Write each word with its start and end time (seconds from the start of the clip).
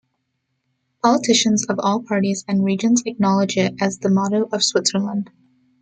Politicians 1.03 1.67
of 1.67 1.77
all 1.77 2.01
parties 2.01 2.43
and 2.47 2.63
regions 2.65 3.03
acknowledge 3.05 3.55
it 3.55 3.75
as 3.79 3.99
the 3.99 4.09
motto 4.09 4.49
of 4.51 4.63
Switzerland. 4.63 5.29